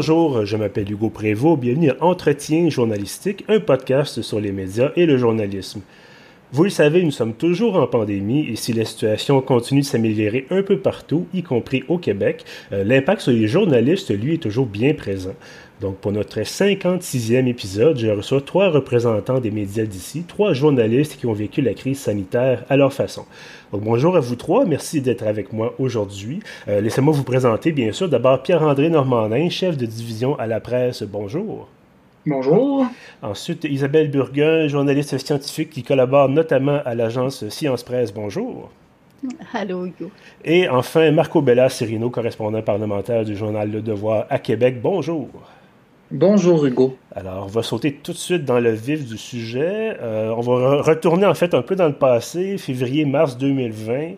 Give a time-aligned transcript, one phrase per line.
[0.00, 5.04] Bonjour, je m'appelle Hugo Prévost, bienvenue à Entretien journalistique, un podcast sur les médias et
[5.04, 5.82] le journalisme.
[6.52, 10.46] Vous le savez, nous sommes toujours en pandémie et si la situation continue de s'améliorer
[10.48, 14.64] un peu partout, y compris au Québec, euh, l'impact sur les journalistes, lui, est toujours
[14.64, 15.34] bien présent.
[15.80, 21.24] Donc, pour notre 56e épisode, je reçois trois représentants des médias d'ici, trois journalistes qui
[21.24, 23.24] ont vécu la crise sanitaire à leur façon.
[23.72, 26.40] Donc, bonjour à vous trois, merci d'être avec moi aujourd'hui.
[26.68, 31.02] Euh, laissez-moi vous présenter, bien sûr, d'abord Pierre-André Normandin, chef de division à la presse.
[31.02, 31.66] Bonjour.
[32.26, 32.86] Bonjour.
[33.22, 38.12] Ensuite, Isabelle Burguin, journaliste scientifique qui collabore notamment à l'agence Science Presse.
[38.12, 38.68] Bonjour.
[39.54, 40.10] Allô, Hugo.
[40.44, 44.80] Et enfin, Marco Bella Cirino, correspondant parlementaire du journal Le Devoir à Québec.
[44.82, 45.28] Bonjour.
[46.10, 46.96] Bonjour, Hugo.
[47.14, 49.96] Alors, on va sauter tout de suite dans le vif du sujet.
[50.00, 54.16] Euh, on va retourner en fait un peu dans le passé, février-mars 2020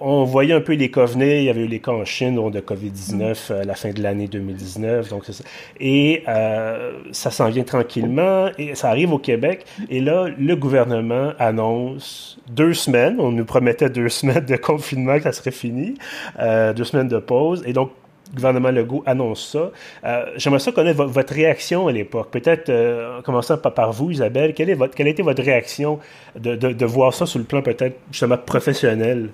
[0.00, 1.38] on voyait un peu les cas venir.
[1.38, 4.28] Il y avait eu les cas en Chine de COVID-19 à la fin de l'année
[4.28, 5.08] 2019.
[5.08, 5.44] Donc ça.
[5.80, 9.64] Et euh, ça s'en vient tranquillement et ça arrive au Québec.
[9.88, 13.16] Et là, le gouvernement annonce deux semaines.
[13.18, 15.94] On nous promettait deux semaines de confinement que ça serait fini,
[16.38, 17.62] euh, deux semaines de pause.
[17.66, 17.90] Et donc,
[18.34, 19.70] gouvernement Legault annonce ça.
[20.04, 22.30] Euh, j'aimerais ça connaître votre réaction à l'époque.
[22.30, 22.70] Peut-être
[23.18, 25.98] en commençant par, vous, Isabelle, quelle, est votre, a été votre réaction
[26.38, 29.30] de, de voir ça sur le plan peut-être justement professionnel?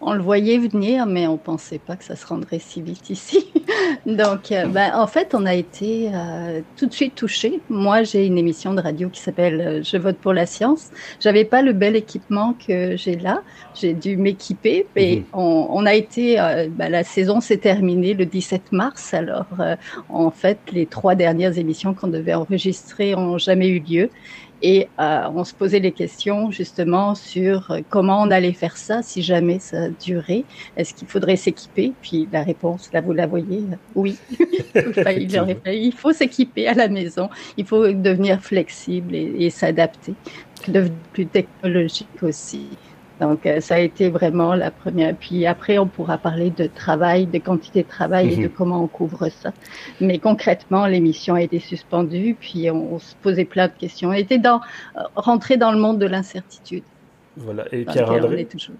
[0.00, 3.10] On le voyait venir, mais on ne pensait pas que ça se rendrait si vite
[3.10, 3.52] ici.
[4.06, 7.60] Donc, euh, ben, en fait, on a été euh, tout de suite touchés.
[7.68, 10.90] Moi, j'ai une émission de radio qui s'appelle euh, Je vote pour la science.
[11.20, 13.42] J'avais pas le bel équipement que j'ai là.
[13.74, 14.86] J'ai dû m'équiper.
[14.96, 15.24] Et mhm.
[15.32, 16.36] on, a été,
[16.70, 19.12] ben, la saison s'est terminée le 17 mars.
[19.14, 19.46] Alors,
[20.08, 24.10] en fait, les trois dernières émissions qu'on devait enregistrer ont jamais eu lieu.
[24.62, 29.02] Et euh, on se posait les questions justement sur euh, comment on allait faire ça
[29.02, 30.44] si jamais ça durait.
[30.76, 31.92] Est-ce qu'il faudrait s'équiper?
[32.00, 34.18] Puis la réponse, là vous la voyez, euh, oui.
[34.74, 37.28] il faut s'équiper à la maison.
[37.56, 40.14] Il faut devenir flexible et, et s'adapter,
[40.68, 42.68] devenir plus technologique aussi.
[43.20, 45.14] Donc, euh, ça a été vraiment la première.
[45.16, 48.50] Puis après, on pourra parler de travail, de quantité de travail et de mhm.
[48.50, 49.52] comment on couvre ça.
[50.00, 54.10] Mais concrètement, l'émission a été suspendue, puis on, se posait plein de questions.
[54.10, 54.60] On était dans,
[54.96, 56.84] euh, rentré dans le monde de l'incertitude.
[57.36, 57.64] Voilà.
[57.72, 58.76] Et Pierre-André toujours...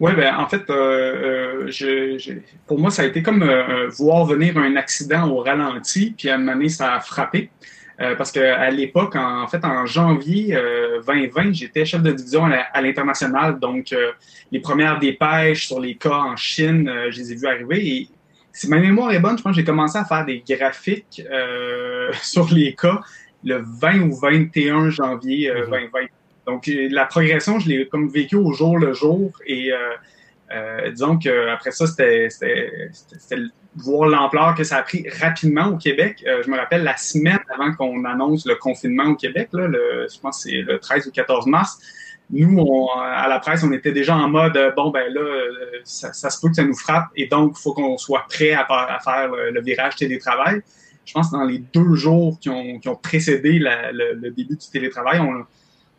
[0.00, 3.48] Oui, ben, en fait, euh, je, pour moi, ça a été comme
[3.96, 7.50] voir venir un accident au ralenti, puis à un moment donné, ça a frappé.
[8.00, 10.58] Euh, parce qu'à l'époque, en, fait, en janvier
[11.06, 13.58] 2020, euh, j'étais chef de division à, l'international.
[13.60, 14.12] Donc, euh,
[14.50, 17.86] les premières dépêches sur les cas en Chine, je les ai vues arriver.
[17.86, 18.08] Et
[18.52, 21.22] si ma mémoire est bonne, je pense que j'ai commencé à faire des graphiques
[22.22, 23.00] sur les cas
[23.44, 25.88] le 20 ou 21 janvier 2020.
[25.88, 26.08] Mm-hmm.
[26.46, 29.30] Donc, la progression, je l'ai comme vécu au jour le jour.
[29.46, 29.70] Et
[30.90, 32.28] disons qu'après ça, c'était
[33.76, 36.22] voir l'ampleur que ça a pris rapidement au Québec.
[36.26, 40.06] Euh, je me rappelle la semaine avant qu'on annonce le confinement au Québec, là, le,
[40.12, 41.78] je pense c'est le 13 ou 14 mars.
[42.30, 45.50] Nous, on, à la presse, on était déjà en mode bon ben là, euh,
[45.84, 48.52] ça, ça se peut que ça nous frappe et donc il faut qu'on soit prêt
[48.52, 50.62] à, à faire le, virage télétravail.
[51.04, 54.30] Je pense que dans les deux jours qui ont, qui ont précédé la, le, le,
[54.30, 55.44] début du télétravail, on,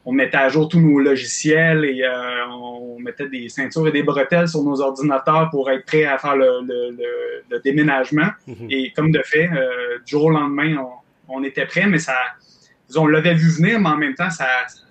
[0.06, 4.04] on mettait à jour tous nos logiciels et euh, on mettait des ceintures et des
[4.04, 8.30] bretelles sur nos ordinateurs pour être prêt à faire le, déménagement.
[8.46, 8.68] Mhm.
[8.70, 10.78] Et comme de fait, euh, du jour au lendemain,
[11.28, 12.16] on, était prêt, mais ça,
[12.96, 14.46] on l'avait vu venir, mais en même temps, ça,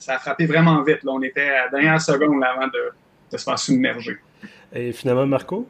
[0.08, 1.00] a frappé vraiment vite.
[1.06, 2.92] On était à la dernière seconde avant de,
[3.30, 4.18] de se faire submerger.
[4.72, 5.68] Et finalement, Marco?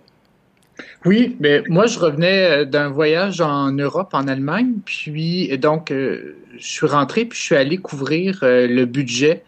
[1.05, 6.37] Oui, mais moi, je revenais euh, d'un voyage en Europe, en Allemagne, puis donc, euh,
[6.59, 9.45] je suis rentré, puis je suis allé couvrir euh, le budget,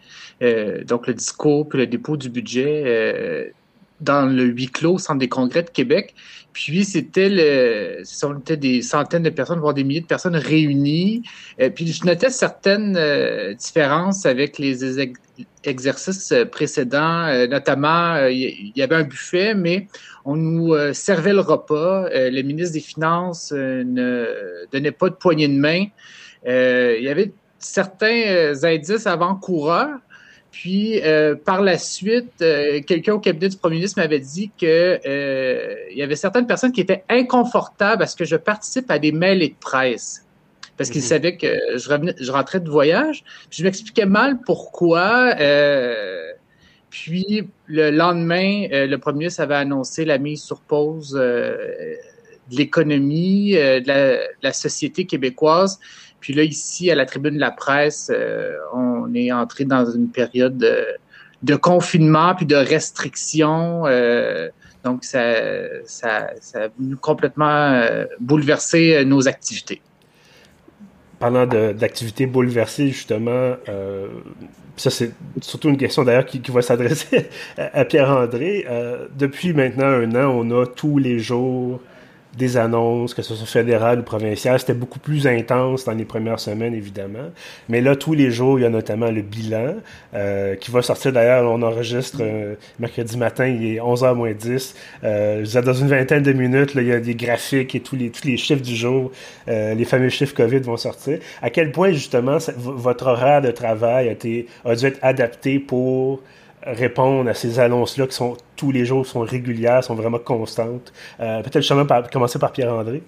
[0.85, 3.51] donc le discours, puis le dépôt du budget
[4.01, 6.13] dans le huis clos au Centre des congrès de Québec.
[6.57, 11.21] Puis c'était le, on était des centaines de personnes, voire des milliers de personnes réunies.
[11.75, 12.97] puis je notais certaines
[13.53, 14.99] différences avec les
[15.63, 19.87] exercices précédents, notamment il y avait un buffet, mais
[20.25, 22.05] on nous euh, servait le repas.
[22.05, 25.85] Euh, le ministre des Finances euh, ne donnait pas de poignée de main.
[26.43, 29.99] il y avait certains indices avant-coureurs.
[30.51, 31.01] Puis,
[31.45, 32.43] par la suite,
[32.87, 37.03] quelqu'un au cabinet du premier ministre m'avait dit qu'il y avait certaines personnes qui étaient
[37.09, 40.23] inconfortables à ce que je participe à des mails de presse
[40.77, 41.07] parce qu'ils mhm.
[41.07, 43.23] savaient que je, revenais, je rentrais de voyage.
[43.49, 45.35] je m'expliquais mal pourquoi.
[46.89, 51.55] Puis le lendemain, euh, le premier ministre avait annoncé la mise sur pause euh,
[52.49, 55.79] de l'économie, euh, de, la, société québécoise.
[56.19, 58.11] Puis là, ici, à la tribune de la presse,
[58.73, 60.57] on est entré dans une période
[61.43, 63.83] de, confinement puis de restrictions
[64.83, 65.19] Donc, ça,
[66.09, 66.67] a
[67.01, 67.81] complètement
[68.19, 69.81] bouleversé nos activités
[71.19, 74.07] parlant d'activités bouleversées, justement, euh,
[74.75, 75.11] ça c'est
[75.41, 78.65] surtout une question d'ailleurs qui, va s'adresser à, Pierre-André.
[78.69, 81.81] Euh, depuis maintenant un an, on a tous les jours
[82.37, 84.59] des annonces, que ce soit fédéral ou provincial.
[84.59, 87.31] C'était beaucoup plus intense dans les premières semaines, évidemment.
[87.69, 89.75] Mais là, tous les jours, il y a notamment le bilan
[90.13, 91.11] euh, qui va sortir.
[91.11, 94.75] D'ailleurs, on enregistre euh, mercredi matin, il est 11h moins 10.
[95.03, 98.09] Euh, dans une vingtaine de minutes, là, il y a des graphiques et tous les,
[98.09, 99.11] tous les chiffres du jour,
[99.47, 101.19] euh, les fameux chiffres COVID vont sortir.
[101.41, 106.21] À quel point, justement, votre horaire de travail a, été, a dû être adapté pour
[106.73, 110.93] répondre à ces annonces-là qui sont tous les jours, sont régulières, sont vraiment constantes.
[111.19, 113.01] Euh, peut-être justement par, commencer par Pierre-André.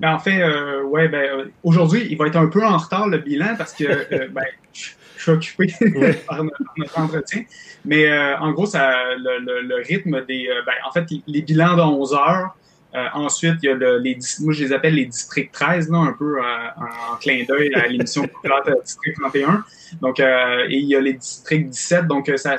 [0.00, 3.08] Ben, en fait, euh, ouais, ben, euh, aujourd'hui, il va être un peu en retard
[3.08, 3.84] le bilan parce que
[4.32, 5.72] ben, je, suis occupé
[6.28, 7.42] par, notre, entretien.
[7.84, 8.06] Mais
[8.38, 10.48] en gros, ça, le, rythme des.
[10.66, 12.56] Ben, en fait, les bilans de 11 heures,
[12.96, 15.98] euh, ensuite, il y a le, les, moi je les appelle les districts 13, là,
[15.98, 19.64] un peu euh, en, clin d'œil à l'émission populaire District 31.
[20.00, 22.56] Donc, euh, et il y a les districts 17, donc, ça,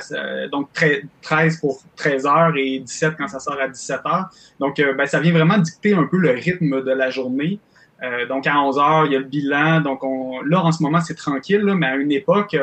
[0.52, 0.68] donc
[1.22, 4.26] 13 pour 13 heures et 17 quand ça sort à 17 heures.
[4.60, 7.58] Donc, ben, ça vient vraiment dicter un peu le rythme de la journée.
[8.28, 9.80] donc, à 11 heures, il y a le bilan.
[9.80, 12.56] Donc, on, là, en ce moment, c'est tranquille, là, mais à une époque,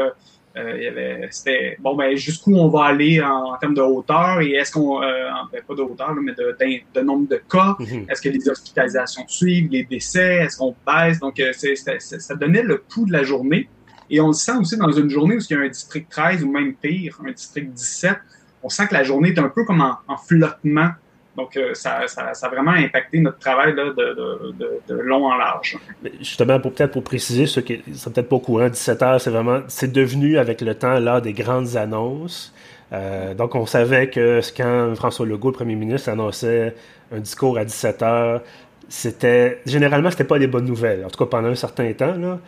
[0.58, 4.40] euh, il y avait, c'était bon, ben jusqu'où on va aller en, termes de hauteur
[4.40, 6.56] et est-ce qu'on, euh, ben, pas de hauteur, mais de,
[6.94, 8.06] de, nombre de cas, mhm.
[8.10, 12.64] est-ce que les hospitalisations suivent, les décès, est-ce qu'on baisse, donc euh, c'est, ça donnait
[12.64, 13.68] le pouls de la journée.
[14.10, 16.44] Et on le sent aussi dans une journée où il y a un district 13
[16.44, 18.16] ou même pire, un district 17,
[18.64, 20.92] on sent que la journée est un peu comme en, en flottement
[21.36, 25.78] donc, euh, ça, ça, ça, a vraiment impacté notre travail là, de, long en large.
[26.20, 29.30] Justement, pour peut-être pour préciser, ceux qui sont peut-être pas au courant, 17 heures, c'est
[29.30, 32.54] vraiment, c'est devenu avec le temps l'heure des grandes annonces.
[32.94, 36.76] Euh, donc, on savait que quand François Legault, le premier ministre, annonçait
[37.12, 38.42] un discours à 17 heures,
[38.90, 41.04] c'était généralement c'était pas des bonnes nouvelles.
[41.06, 42.40] En tout cas pendant un certain temps là,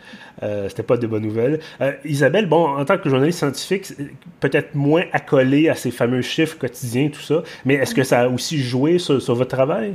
[0.42, 1.60] euh, c'était pas des bonnes nouvelles.
[1.80, 3.92] Euh, Isabelle, bon, en tant que journaliste scientifique,
[4.40, 8.28] peut-être moins accolée à ces fameux chiffres quotidiens, tout ça, mais est-ce que ça a
[8.28, 9.94] aussi joué sur votre travail?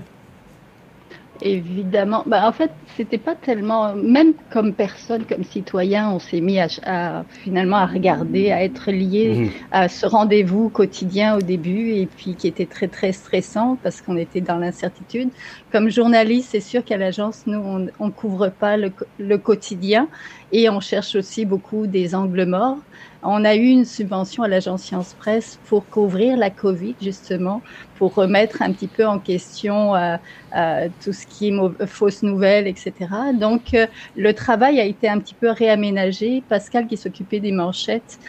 [1.45, 2.23] Évidemment.
[2.25, 7.25] Bah, en fait, c'était pas tellement, même comme personne, comme citoyen, on s'est mis à,
[7.43, 9.49] finalement à regarder, à être lié mhm.
[9.73, 14.15] à ce rendez-vous quotidien au début et puis qui était très très stressant parce qu'on
[14.15, 15.31] était dans l'incertitude.
[15.69, 20.07] Comme journaliste, c'est sûr qu'à l'agence, nous, on, on couvre pas le, le quotidien
[20.53, 22.77] et on cherche aussi beaucoup des angles morts.
[23.25, 27.61] On a eu une subvention à l'agence Science Presse pour couvrir la Covid, justement,
[27.95, 30.17] pour remettre un petit peu en question euh,
[30.57, 32.93] euh, tout ce qui est fausses nouvelles, etc.
[33.33, 33.87] Donc, euh,
[34.17, 36.43] le travail a été un petit peu réaménagé.
[36.49, 38.19] Pascal, qui s'occupait des manchettes,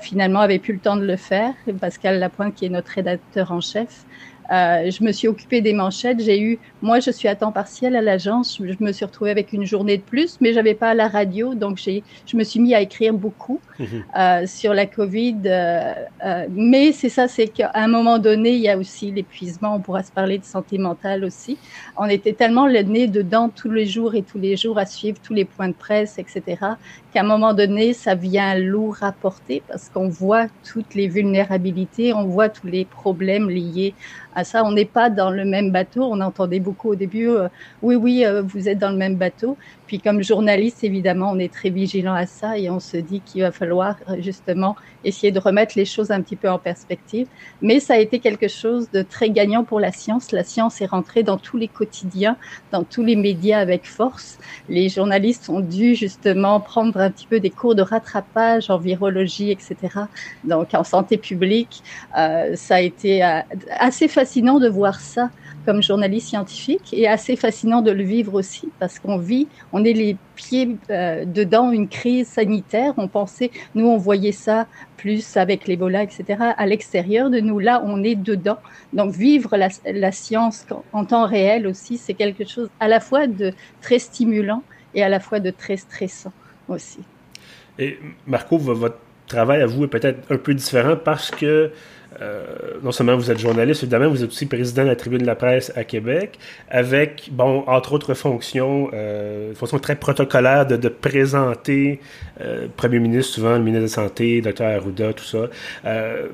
[0.00, 1.52] finalement avait plus le temps de le faire.
[1.80, 4.04] Pascal Lapointe, qui est notre rédacteur en chef,
[4.52, 6.20] euh, je me suis occupée des manchettes.
[6.20, 8.60] J'ai eu, moi, je suis à temps partiel à l'agence.
[8.62, 11.78] Je, me suis retrouvée avec une journée de plus, mais j'avais pas la radio, donc
[11.78, 14.04] j'ai, je me suis mis à écrire beaucoup mhm.
[14.18, 15.36] euh, sur la Covid.
[15.46, 15.94] Euh,
[16.24, 19.76] euh, mais c'est ça, c'est qu'à un moment donné, il y a aussi l'épuisement.
[19.76, 21.58] On pourra se parler de santé mentale aussi.
[21.96, 25.18] On était tellement le nez dedans tous les jours et tous les jours à suivre
[25.22, 26.42] tous les points de presse, etc.
[27.12, 32.12] Qu'à un moment donné, ça vient lourd à porter parce qu'on voit toutes les vulnérabilités,
[32.12, 33.94] on voit tous les problèmes liés
[34.34, 34.64] à ça.
[34.64, 36.04] On n'est pas dans le même bateau.
[36.04, 37.48] On entendait beaucoup au début, euh,
[37.82, 39.58] oui, oui, euh, vous êtes dans le même bateau.
[39.86, 43.42] Puis comme journaliste, évidemment, on est très vigilant à ça et on se dit qu'il
[43.42, 47.26] va falloir euh, justement essayer de remettre les choses un petit peu en perspective.
[47.60, 50.32] Mais ça a été quelque chose de très gagnant pour la science.
[50.32, 52.36] La science est rentrée dans tous les quotidiens,
[52.72, 54.38] dans tous les médias avec force.
[54.68, 59.50] Les journalistes ont dû justement prendre un petit peu des cours de rattrapage en virologie,
[59.50, 59.76] etc.
[60.44, 61.82] Donc en santé publique,
[62.18, 63.22] euh, ça a été
[63.70, 65.30] assez fascinant de voir ça
[65.64, 69.92] comme journaliste scientifique et assez fascinant de le vivre aussi parce qu'on vit, on est
[69.92, 72.94] les pieds euh, dedans une crise sanitaire.
[72.96, 74.66] On pensait, nous on voyait ça
[74.96, 76.24] plus avec l'Ebola, etc.
[76.56, 78.58] À l'extérieur de nous, là on est dedans.
[78.92, 83.52] Donc vivre la, science en temps réel aussi, c'est quelque chose à la fois de
[83.80, 84.62] très stimulant
[84.94, 86.32] et à la fois de très stressant
[86.68, 87.00] aussi.
[87.78, 91.72] Et Marco, votre travail à vous est peut-être un peu différent parce que
[92.82, 95.34] non seulement vous êtes journaliste, évidemment, vous êtes aussi président de la Tribune de la
[95.34, 96.38] presse à Québec,
[96.70, 102.00] avec, bon, entre autres fonctions, euh, fonction très protocolaire de, de présenter
[102.40, 105.48] euh, Premier ministre, souvent le ministre de la Santé, Dr Arruda, tout ça.
[105.84, 106.28] Euh,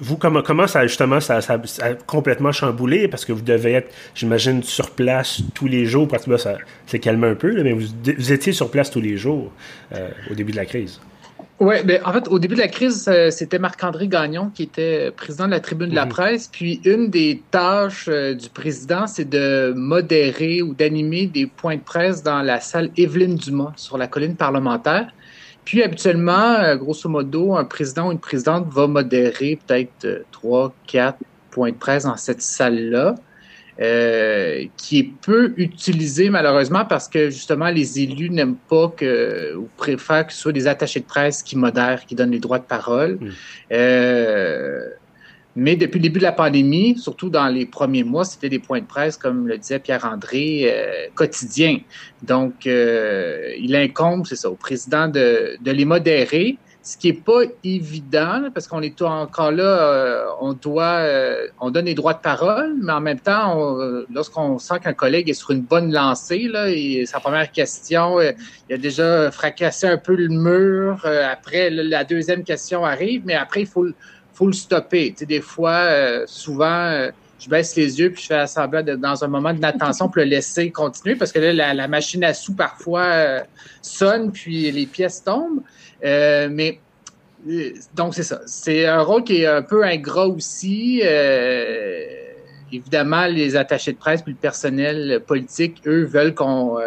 [0.00, 3.08] vous, comment, ça, justement, ça, a complètement chamboulé?
[3.08, 6.06] Parce que vous devez être, j'imagine, sur place tous les jours.
[6.06, 6.56] Parce que là, ça
[6.86, 9.50] s'est calmé un peu, mais vous, étiez sur place tous les jours
[10.30, 11.00] au début de la crise.
[11.60, 15.10] Oui, ben, en fait, au début de la crise, euh, c'était Marc-André Gagnon qui était
[15.10, 16.10] président de la tribune de la mhm.
[16.10, 16.48] presse.
[16.52, 21.80] Puis une des tâches euh, du président, c'est de modérer ou d'animer des points de
[21.80, 25.12] presse dans la salle Evelyne Dumas sur la colline parlementaire.
[25.64, 31.18] Puis habituellement, euh, grosso modo, un président ou une présidente va modérer peut-être trois, quatre
[31.50, 33.16] points de presse dans cette salle-là.
[33.80, 39.68] Euh, qui est peu utilisé malheureusement parce que justement les élus n'aiment pas que ou
[39.76, 42.64] préfèrent que ce soit des attachés de presse qui modèrent, qui donnent les droits de
[42.64, 43.18] parole.
[43.20, 43.30] Hmm.
[43.70, 44.88] Euh,
[45.54, 48.80] mais depuis le début de la pandémie, surtout dans les premiers mois, c'était des points
[48.80, 51.78] de presse, comme le disait Pierre-André, euh, quotidiens.
[52.22, 57.24] Donc, euh, il incombe, c'est ça, au président de, de les modérer ce qui est
[57.24, 62.14] pas évident parce qu'on est encore là, euh, on doit, euh, on donne les droits
[62.14, 65.92] de parole, mais en même temps, euh, lorsqu'on sent qu'un collègue est sur une bonne
[65.92, 71.04] lancée, là, et sa première question, il a déjà fracassé un peu le mur.
[71.04, 73.86] après, la deuxième question arrive, mais après, il faut,
[74.32, 75.10] faut le stopper.
[75.10, 77.08] Tu sais, des fois, souvent
[77.40, 80.72] je baisse les yeux puis je fais semblant dans un moment d'inattention pour le laisser
[80.72, 83.42] continuer parce que là, la, la machine à sous parfois
[83.80, 85.62] sonne puis les pièces tombent.
[86.04, 86.80] Euh, mais
[87.48, 88.40] euh, donc c'est ça.
[88.46, 91.00] C'est un rôle qui est un peu ingrat aussi.
[91.04, 92.04] Euh,
[92.72, 96.78] évidemment, les attachés de presse puis le personnel politique, eux, veulent qu'on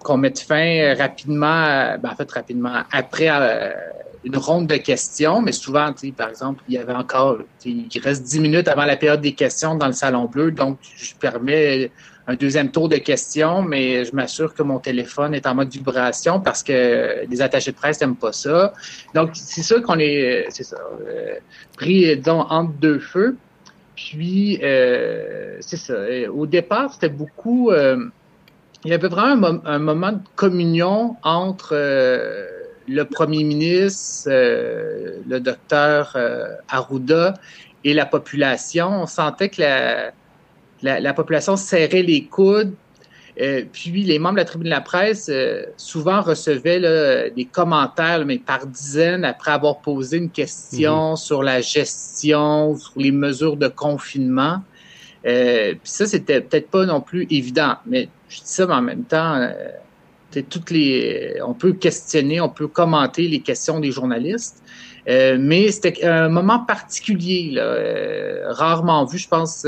[0.00, 3.28] qu'on mette fin rapidement, ben, en fait rapidement, après
[4.24, 8.38] une ronde de questions, mais souvent, par exemple, il y avait encore, il reste dix
[8.38, 11.90] minutes avant la période des questions dans le Salon Bleu, donc je permets
[12.28, 16.40] un deuxième tour de questions, mais je m'assure que mon téléphone est en mode vibration
[16.40, 18.74] parce que les attachés de presse n'aiment pas ça.
[19.14, 21.36] Donc, c'est sûr qu'on est, c'est ça, euh,
[21.78, 23.38] pris, disons, entre deux feux.
[23.96, 25.94] Puis, euh, c'est ça.
[26.30, 27.70] Au départ, c'était beaucoup...
[27.70, 28.04] Euh,
[28.84, 36.16] il y avait vraiment un, moment de communion entre le premier ministre, le docteur
[36.68, 37.34] Arruda
[37.82, 39.02] et la population.
[39.02, 40.12] On sentait que la
[40.82, 42.74] la, population serrait les coudes.
[43.40, 48.24] Euh, puis les membres de la tribune de la presse euh, souvent recevaient des commentaires,
[48.26, 51.16] mais par dizaines, après avoir posé une question mhm.
[51.16, 54.58] sur la gestion, sur les mesures de confinement.
[55.24, 57.76] Euh, puis ça, c'était peut-être pas non plus évident.
[57.86, 59.48] Mais je dis ça, mais en même temps,
[60.50, 64.62] toutes les, on peut questionner, on peut commenter les questions des journalistes.
[65.06, 69.64] mais c'était un moment particulier, là, rarement vu, je pense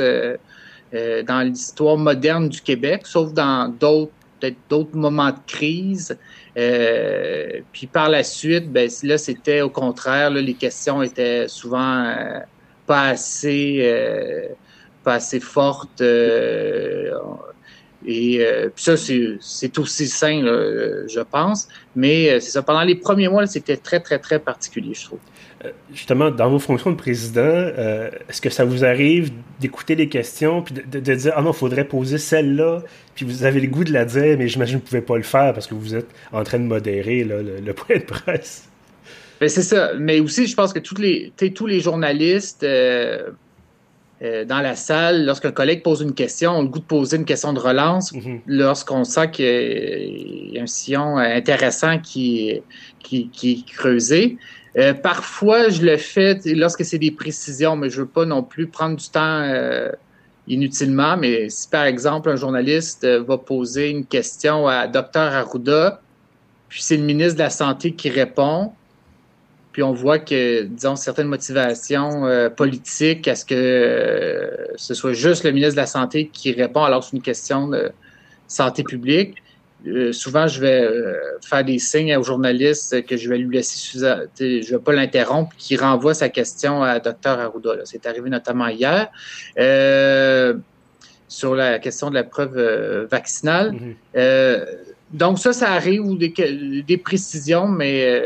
[0.95, 6.17] euh, dans l'histoire moderne du Québec, sauf dans d'autres moments de crise.
[6.57, 12.05] Euh, puis par la suite, ben, là, c'était au contraire, là, les questions étaient souvent
[12.07, 12.41] euh,
[12.87, 14.49] pas assez euh,
[15.05, 16.03] pas assez fortes.
[16.03, 17.11] et
[18.75, 21.69] puis ça, c'est aussi sain, je pense.
[21.95, 25.21] Mais c'est ça, pendant les premiers mois, c'était très, très, très particulier, je trouve.
[25.65, 30.09] Euh, justement, dans vos fonctions de président, euh, est-ce que ça vous arrive d'écouter les
[30.09, 32.83] questions puis de, dire Ah non, il faudrait poser celle-là,
[33.15, 35.17] puis vous avez le goût de la dire, mais j'imagine que vous ne pouvez pas
[35.19, 38.69] le faire parce que vous êtes en train de modérer le, point de presse?
[39.39, 39.93] Ben, c'est ça.
[39.99, 42.65] Mais aussi, je pense que tous les, tous les journalistes
[44.23, 47.25] euh, dans la salle, lorsqu'un collègue pose une question, ont le goût de poser une
[47.25, 48.13] question de relance.
[48.13, 48.41] Mm-hmm.
[48.47, 52.61] Lorsqu'on sent qu'il y a un sillon intéressant qui,
[52.99, 54.39] qui, qui est creusé.
[54.77, 58.69] Euh, parfois, je le fais lorsque c'est des précisions, mais je veux pas non plus
[58.69, 59.91] prendre du temps euh,
[60.47, 61.17] inutilement.
[61.17, 66.01] Mais si, par exemple, un journaliste euh, va poser une question à Dr Arruda,
[66.69, 68.73] puis c'est le ministre de la Santé qui répond,
[69.73, 72.25] puis on voit que, disons, certaines motivations
[72.57, 77.05] politiques à ce que ce soit juste le ministre de la Santé qui répond alors
[77.05, 77.93] c'est une question de
[78.49, 79.37] santé publique,
[79.87, 83.99] euh, souvent, je vais euh, faire des signes aux journalistes que je vais lui laisser,
[83.99, 87.77] je vais pas l'interrompre, qui renvoie sa question à Dr Arruda.
[87.85, 89.09] C'est arrivé notamment hier
[89.59, 90.55] euh,
[91.29, 93.75] sur la question de la preuve vaccinale.
[94.15, 94.67] Mm-hmm.
[95.13, 96.35] donc ça, ça arrive ou des,
[96.87, 98.23] des précisions, mais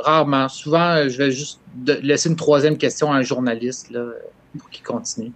[0.00, 0.48] rarement.
[0.48, 1.60] Souvent, je vais juste
[2.02, 4.06] laisser une troisième question à un journaliste là,
[4.58, 5.32] pour qu'il continue.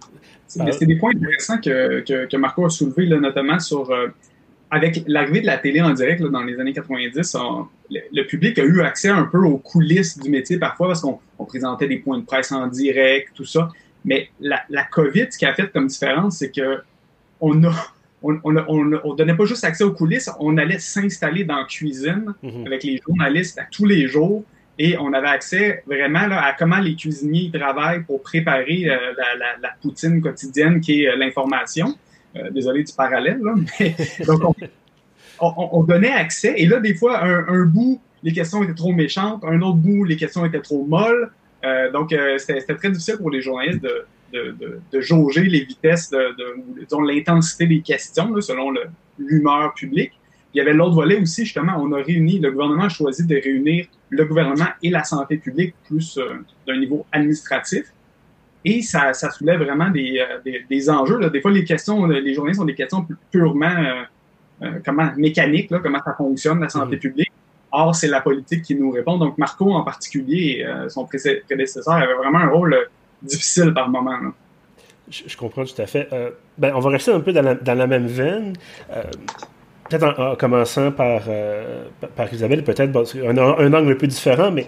[0.47, 3.89] C'est des points intéressants que, que, que Marco a soulevés, notamment sur
[4.71, 7.37] avec l'arrivée de la télé en direct dans les années 90,
[7.89, 11.87] le, public a eu accès un peu aux coulisses du métier parfois parce qu'on présentait
[11.87, 13.69] des points de presse en direct, tout ça.
[14.05, 16.79] Mais la, la COVID, ce qui a fait comme différence, c'est que
[17.41, 17.73] on a
[18.23, 22.67] on, on, donnait pas juste accès aux coulisses, on allait s'installer dans la cuisine mhm.
[22.67, 24.43] avec les journalistes à tous les jours
[24.77, 29.35] et on avait accès vraiment là, à comment les cuisiniers travaillent pour préparer euh, la,
[29.37, 31.95] la, la, poutine quotidienne qui est euh, l'information.
[32.35, 33.95] Euh, désolé du parallèle, là, mais
[34.25, 34.41] donc
[35.39, 36.53] on, donnait accès.
[36.57, 39.43] Et là, des fois, un, bout les questions étaient trop méchantes.
[39.43, 41.31] Un autre bout, les questions étaient trop molles.
[41.91, 48.39] donc, c'était très difficile pour les journalistes de, jauger les vitesses, de, l'intensité des questions
[48.39, 48.71] selon
[49.17, 50.11] l'humeur publique.
[50.53, 53.35] Il y avait l'autre volet aussi, justement, on a réuni, le gouvernement a choisi de
[53.35, 56.19] réunir le gouvernement et la santé publique plus
[56.67, 57.85] d'un niveau administratif.
[58.63, 61.17] Et ça, ça soulève vraiment des, euh, des, enjeux.
[61.17, 61.29] Là.
[61.29, 64.03] Des fois, les questions, les journalistes ont des questions purement euh,
[64.63, 66.99] euh, comment, mécaniques, là, comment ça fonctionne, la santé mm-hmm.
[66.99, 67.31] publique.
[67.71, 69.17] Or, c'est la politique qui nous répond.
[69.17, 72.77] Donc, Marco en particulier, son prédécesseur, avait vraiment un rôle
[73.21, 74.17] difficile par moment.
[75.09, 76.09] Je, comprends tout à fait.
[76.57, 78.57] ben, on va rester un peu dans la, dans la même veine.
[79.89, 81.21] peut-être en, commençant par,
[82.17, 84.67] par Isabelle, peut-être un, un, angle un peu différent, mais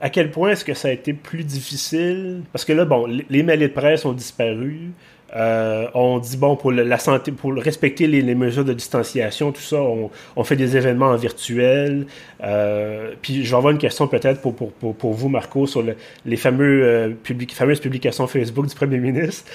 [0.00, 2.42] à quel point est-ce que ça a été plus difficile?
[2.52, 4.92] Parce que là, bon, les mails de presse ont disparu.
[5.36, 9.76] Euh, on dit, bon, pour la santé, pour respecter les, mesures de distanciation, tout ça,
[9.76, 12.06] on, fait des événements en virtuel.
[12.42, 15.84] Euh, puis je vais avoir une question peut-être pour, pour, pour, vous, Marco, sur
[16.24, 17.12] les fameux, euh,
[17.52, 19.50] fameuses publications Facebook du premier ministre.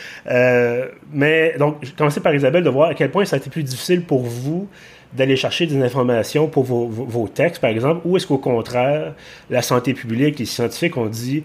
[1.11, 3.63] mais donc, je commencer par Isabelle de voir à quel point ça a été plus
[3.63, 4.67] difficile pour vous
[5.15, 9.13] d'aller chercher des informations pour vos, vos, textes, par exemple, ou est-ce qu'au contraire,
[9.49, 11.43] la santé publique, les scientifiques ont dit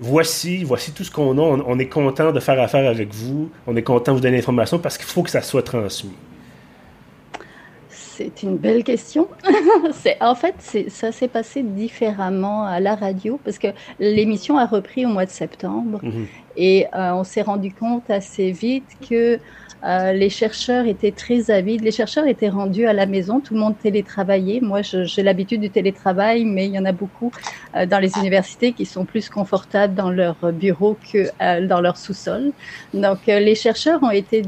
[0.00, 3.76] voici, voici tout ce qu'on a, on, est content de faire affaire avec vous, on
[3.76, 6.14] est content de vous donner l'information parce qu'il faut que ça soit transmis?
[7.90, 9.28] C'est une belle question.
[10.20, 10.54] en fait,
[10.88, 13.68] ça s'est passé différemment à la radio parce que
[14.00, 16.26] l'émission a repris au mois de septembre mm-hmm.
[16.56, 19.38] et euh, on s'est rendu compte assez vite que
[19.84, 21.82] euh, les chercheurs étaient très avides.
[21.82, 23.40] Les chercheurs étaient rendus à la maison.
[23.40, 24.60] Tout le monde télétravaillait.
[24.60, 27.30] Moi, j'ai l'habitude du télétravail, mais il y en a beaucoup
[27.76, 31.96] euh, dans les universités qui sont plus confortables dans leur bureau que euh, dans leur
[31.96, 32.52] sous-sol.
[32.92, 34.42] Donc, les chercheurs ont été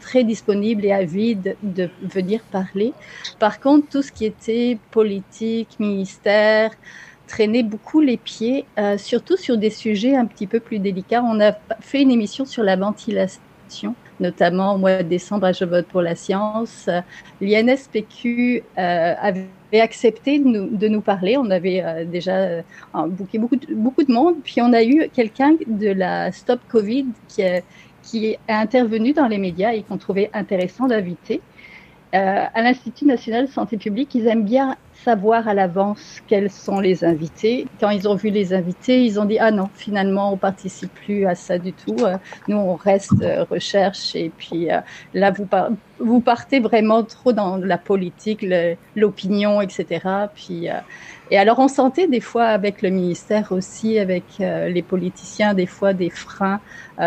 [0.00, 2.92] très disponibles et avides de venir parler.
[3.38, 6.70] Par contre, tout ce qui était politique, ministère,
[7.26, 8.66] traînait beaucoup les pieds,
[8.98, 11.22] surtout sur des sujets un petit peu plus délicats.
[11.24, 15.64] On a fait une émission sur la ventilation notamment au mois de décembre à Je
[15.64, 16.88] vote pour la science.
[17.40, 21.36] L'INSPQ euh, avait accepté de nous, parler.
[21.36, 22.62] On avait euh, déjà euh,
[23.08, 23.56] booké beaucoup
[24.04, 24.36] de, monde.
[24.44, 27.42] Puis on a eu quelqu'un de la Stop Covid qui,
[28.26, 31.40] est intervenu dans les médias et qu'on trouvait intéressant d'inviter.
[32.12, 37.04] À l'Institut national de santé publique, ils aiment bien savoir à l'avance quels sont les
[37.04, 37.66] invités.
[37.80, 41.26] Quand ils ont vu les invités, ils ont dit ah non, finalement on participe plus
[41.26, 41.96] à ça du tout.
[42.00, 42.16] Euh,
[42.48, 44.80] nous on reste euh, recherche et puis euh,
[45.12, 45.46] là vous
[46.00, 48.44] vous partez vraiment trop dans la politique,
[48.96, 50.26] l'opinion, etc.
[50.34, 50.66] Puis
[51.30, 55.92] et alors on sentait des fois avec le ministère aussi, avec les politiciens, des fois
[55.92, 56.60] des freins.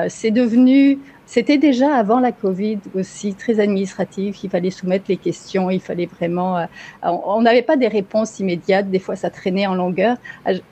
[0.07, 4.45] C'est devenu c'était déjà avant la Covid aussi très administratif.
[4.45, 6.57] Il fallait soumettre les questions, il fallait vraiment.
[6.57, 6.65] Euh,
[7.03, 8.89] on n'avait pas des réponses immédiates.
[8.89, 10.15] Des fois, ça traînait en longueur.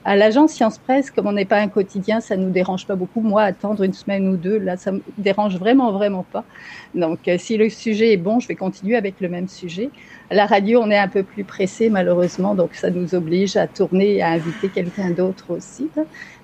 [0.06, 3.20] À, l'agence Science Presse, comme on n'est pas un quotidien, ça nous dérange pas beaucoup.
[3.20, 6.46] Moi, attendre une semaine ou deux, là, ça me dérange vraiment, vraiment pas.
[6.94, 9.90] Donc, euh, si le sujet est bon, je vais continuer avec le même sujet.
[10.30, 13.68] À la radio, on est un peu plus pressé, malheureusement, donc ça nous oblige à
[13.68, 15.90] tourner et à inviter quelqu'un d'autre aussi.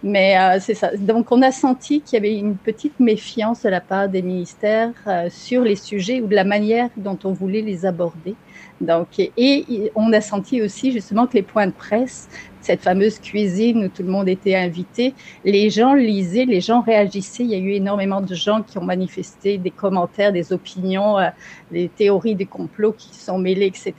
[0.04, 0.96] Mais euh, c'est ça.
[0.98, 4.94] Donc, on a senti qu'il y avait une petite méfiance de la part des ministères
[5.08, 8.36] euh, sur les sujets ou de la manière dont on voulait les aborder.
[8.80, 12.28] Donc, et on a senti aussi justement que les points de presse
[12.62, 15.14] cette fameuse cuisine où tout le monde était invité.
[15.44, 17.44] Les gens lisaient, les gens réagissaient.
[17.44, 21.30] Il y a eu énormément de gens qui ont manifesté des commentaires, des opinions, euh,
[21.72, 23.94] des théories du complot qui sont mêlées, etc.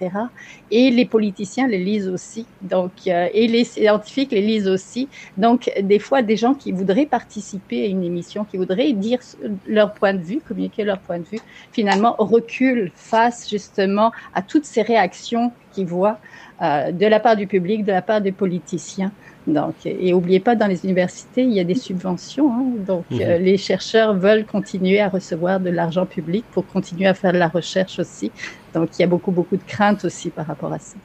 [0.70, 2.46] Et les politiciens les lisent aussi.
[2.62, 5.08] Donc, euh, et les scientifiques les lisent aussi.
[5.36, 9.18] Donc, des fois, des gens qui voudraient participer à une émission, qui voudraient dire
[9.66, 11.40] leur point de vue, communiquer leur point de vue,
[11.72, 16.18] finalement reculent face justement à toutes ces réactions qu'ils voient
[16.62, 19.10] euh, de la part du public, de la part des politiciens.
[19.46, 22.52] Donc, et n'oubliez pas, dans les universités, il y a des subventions.
[22.52, 22.64] Hein.
[22.86, 23.20] donc, mhm.
[23.20, 27.38] euh, les chercheurs veulent continuer à recevoir de l'argent public pour continuer à faire de
[27.38, 28.30] la recherche aussi.
[28.74, 30.96] Donc, il y a beaucoup, beaucoup de craintes aussi par rapport à ça.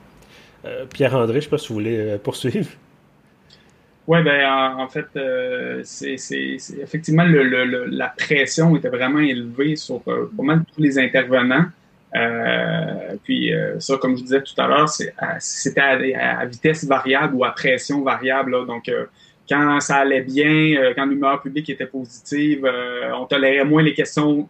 [0.66, 2.70] Euh, Pierre-André, je ne sais pas si vous voulez poursuivre.
[4.06, 5.08] Oui, ben, en, fait,
[5.84, 6.16] c'est
[6.82, 11.66] effectivement la pression était vraiment élevée sur pas mal tous les intervenants.
[12.16, 14.90] Euh, puis euh, ça, comme je disais tout à l'heure,
[15.40, 18.66] c'était à, vitesse variable ou à pression variable.
[18.66, 19.06] Donc, euh,
[19.50, 22.70] quand ça allait bien, quand l'humeur publique était positive,
[23.14, 24.50] on tolérait moins les questions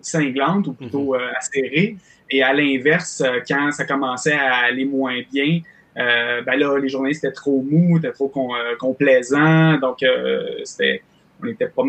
[0.00, 1.20] cinglantes ou plutôt mhm.
[1.36, 1.96] acérées.
[2.30, 5.60] Et à l'inverse, quand ça commençait à aller moins bien,
[5.94, 8.32] ben là, les journalistes étaient trop mous, étaient trop
[8.78, 9.76] complaisants.
[9.76, 9.98] Donc,
[10.64, 11.02] c'était,
[11.42, 11.82] on était pas,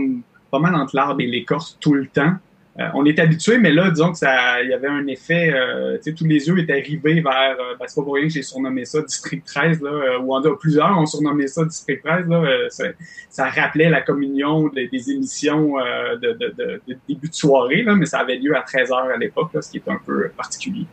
[0.52, 2.34] pas mal entre l'arbre et l'écorce tout le temps.
[2.80, 5.98] Euh, on est habitué, mais là, disons que ça, il y avait un effet, euh,
[6.18, 8.86] tous les yeux étaient rivés vers, euh, ben, c'est pas pour rien que j'ai surnommé
[8.86, 12.44] ça District 13, là, ou en a plusieurs ont surnommé ça District 13, là,
[13.30, 15.74] ça, rappelait la communion des, émissions
[16.22, 19.70] de, début de soirée, là, mais ça avait lieu à 13 heures à l'époque, ce
[19.70, 20.86] qui est un peu particulier.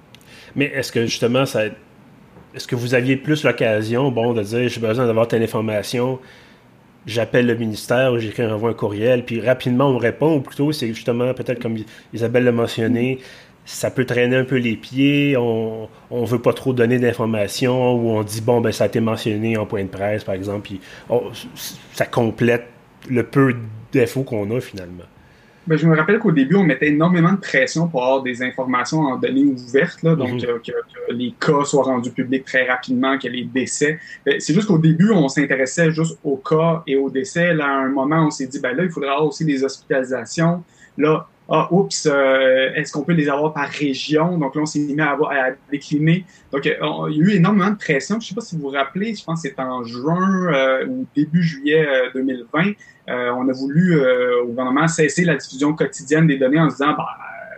[0.57, 1.67] Mais est-ce que justement, ça,
[2.55, 6.19] est-ce que vous aviez plus l'occasion, bon, de dire, j'ai besoin d'avoir telle information,
[7.07, 10.93] j'appelle le ministère ou j'écris un courriel, puis rapidement on me répond, ou plutôt c'est
[10.93, 11.77] justement peut-être comme
[12.13, 13.21] Isabelle l'a mentionné,
[13.65, 18.11] ça peut traîner un peu les pieds, on ne veut pas trop donner d'informations, ou
[18.11, 20.81] on dit bon ben ça a été mentionné en point de presse par exemple, puis
[21.93, 22.67] ça complète
[23.09, 23.59] le peu de
[23.93, 25.05] défauts qu'on a finalement.
[25.67, 29.01] Ben, je me rappelle qu'au début, on mettait énormément de pression pour avoir des informations
[29.01, 30.41] en données ouvertes, là, donc mhm.
[30.41, 30.73] que,
[31.13, 33.99] les cas soient rendus publics très rapidement, que les décès.
[34.25, 37.55] Ben, c'est juste qu'au début, on s'intéressait juste aux cas et aux décès.
[37.55, 40.63] Là, à un moment, on s'est dit, ben là, il faudrait avoir aussi des hospitalisations.
[40.99, 44.37] Là, ah, oups, euh, est-ce qu'on peut les avoir par région?
[44.37, 46.25] Donc là, on s'est mis à, avoir, à décliner.
[46.51, 46.75] Donc, euh,
[47.11, 48.17] il y a eu énormément de pression.
[48.19, 50.87] Je ne sais pas si vous vous rappelez, je pense que c'est en juin euh,
[50.87, 52.73] ou début juillet 2020.
[53.09, 54.01] On a voulu
[54.43, 57.07] au gouvernement cesser la diffusion quotidienne des données en disant, bah,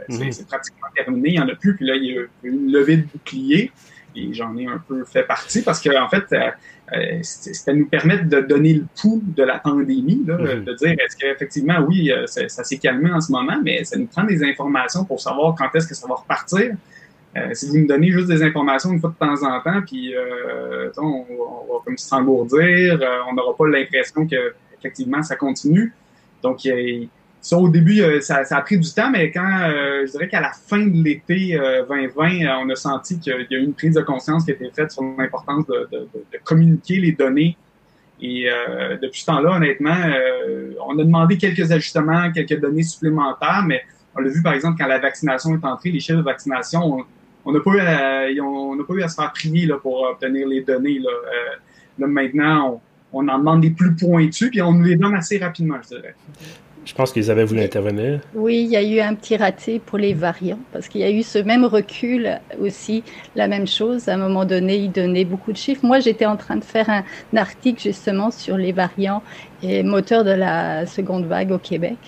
[0.09, 0.47] c'est mhm.
[0.47, 1.77] pratiquement terminé, il n'y en a plus.
[1.77, 3.73] Puis là, il y a eu une levée de bouclier.
[4.17, 8.29] Et j'en ai un peu fait partie parce qu'en en fait, euh, c'était nous permettre
[8.29, 10.65] de donner le pouls de la pandémie, là, mhm.
[10.65, 14.07] de dire est-ce qu'effectivement, oui, euh, ça, s'est calmé en ce moment, mais ça nous
[14.07, 16.75] prend des informations pour savoir quand est-ce que ça va repartir.
[17.37, 20.15] Euh, si vous nous donnez juste des informations une fois de temps en temps, puis
[20.97, 22.99] on, on, va comme s'engourdir,
[23.31, 25.93] on n'aura pas l'impression que effectivement ça continue.
[26.43, 26.61] Donc,
[27.41, 30.41] ça, au début, euh, ça, a pris du temps, mais quand euh, je dirais qu'à
[30.41, 33.95] la fin de l'été 2020, euh, on a senti qu'il y a eu une prise
[33.95, 36.09] de conscience qui a été faite sur l'importance de,
[36.45, 37.57] communiquer les données.
[38.21, 38.49] Et
[39.01, 39.97] depuis ce temps-là, honnêtement,
[40.89, 43.83] on a demandé quelques ajustements, quelques données supplémentaires, mais
[44.17, 47.05] on l'a vu par exemple quand la vaccination est entrée, les chiffres de vaccination,
[47.45, 50.49] on n'a pas, eu à, on pas eu à se faire prier là, pour obtenir
[50.49, 50.99] les données.
[50.99, 51.11] Là,
[52.01, 52.81] là maintenant, on,
[53.13, 56.15] on en demande des plus pointus, puis on nous les donne assez rapidement, je dirais.
[56.85, 58.21] Je pense qu'ils avaient voulu intervenir.
[58.35, 61.11] Oui, il y a eu un petit raté pour les variants, parce qu'il y a
[61.11, 63.05] eu ce même recul aussi,
[63.37, 64.09] la même chose.
[64.09, 65.85] À un moment donné, ils donnaient beaucoup de chiffres.
[65.85, 67.05] Moi, j'étais en train de faire un,
[67.37, 69.23] article justement sur les variants
[69.63, 71.99] et moteurs de la seconde vague au Québec.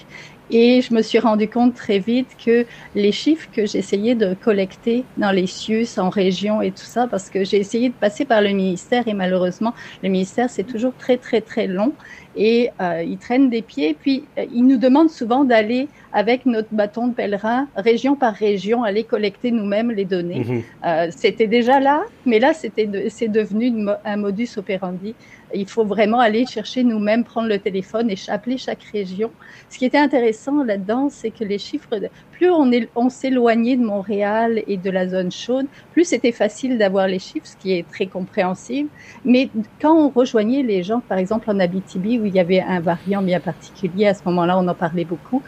[0.50, 5.04] Et je me suis rendu compte très vite que les chiffres que j'essayais de collecter
[5.16, 8.40] dans les CIUS, en région et tout ça, parce que j'ai essayé de passer par
[8.42, 11.92] le ministère et malheureusement, le ministère, c'est toujours très, très, très long
[12.36, 13.96] et euh, ils traînent des pieds.
[13.98, 18.82] Puis euh, ils nous demandent souvent d'aller avec notre bâton de pèlerin, région par région,
[18.82, 20.44] aller collecter nous-mêmes les données.
[20.44, 20.62] Mhm.
[20.86, 25.14] Euh, c'était déjà là, mais là, c'était c'est devenu un modus operandi
[25.54, 29.30] il faut vraiment aller chercher nous-mêmes, prendre le téléphone et appeler chaque région.
[29.68, 31.88] Ce qui était intéressant là-dedans, c'est que les chiffres,
[32.32, 37.18] plus on, s'éloignait de Montréal et de la zone chaude, plus c'était facile d'avoir les
[37.18, 38.88] chiffres, ce qui est très compréhensible.
[39.24, 42.80] Mais quand on rejoignait les gens, par exemple en Abitibi, où il y avait un
[42.80, 45.42] variant bien particulier, à ce moment-là, on en parlait beaucoup,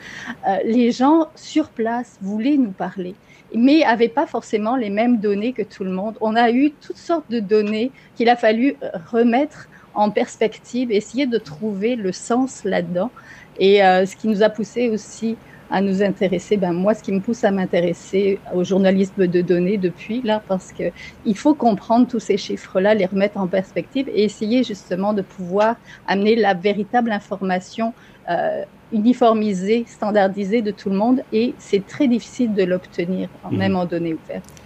[0.48, 3.14] euh, les gens sur place voulaient nous parler
[3.54, 6.16] mais n'avaient pas forcément les mêmes données que tout le monde.
[6.20, 8.76] On a eu toutes sortes de données qu'il a fallu
[9.10, 13.10] remettre en perspective, essayer de trouver le sens là-dedans.
[13.58, 15.36] Et euh, ce qui nous a poussé aussi
[15.70, 19.78] à nous intéresser, ben moi, ce qui me pousse à m'intéresser au journalisme de données
[19.78, 20.84] depuis là, parce que
[21.24, 25.76] il faut comprendre tous ces chiffres-là, les remettre en perspective et essayer justement de pouvoir
[26.06, 27.94] amener la véritable information
[28.28, 31.22] euh, uniformisée, standardisée de tout le monde.
[31.32, 33.56] Et c'est très difficile de l'obtenir, mmh.
[33.56, 34.61] même en données ouvertes.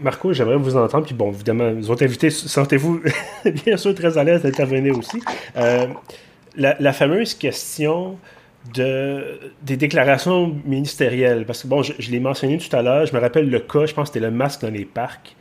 [0.00, 1.06] Marco, j'aimerais vous entendre.
[1.06, 3.02] Puis bon, évidemment, vous autres invités, sentez-vous
[3.64, 5.22] bien sûr très à l'aise d'intervenir aussi.
[5.56, 5.86] Euh,
[6.56, 8.16] la, fameuse question
[8.74, 11.44] de, des déclarations ministérielles.
[11.46, 13.94] Parce que bon, je, l'ai mentionné tout à l'heure, je me rappelle le cas, je
[13.94, 15.36] pense que c'était le masque dans les parcs.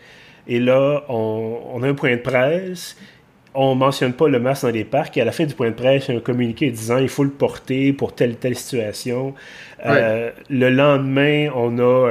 [0.48, 2.98] Et là, on, on a un point de presse
[3.56, 5.76] on mentionne pas le masque dans les parcs et à la fin du point de
[5.76, 9.34] presse, il y a un communiqué disant il faut le porter pour telle telle situation.
[9.86, 12.10] Euh, le lendemain, on a